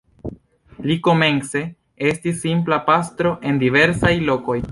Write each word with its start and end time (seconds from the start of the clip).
Li 0.91 0.95
komence 1.07 1.61
estis 2.13 2.41
simpla 2.47 2.79
pastro 2.89 3.35
en 3.51 3.63
diversaj 3.65 4.17
lokoj. 4.31 4.59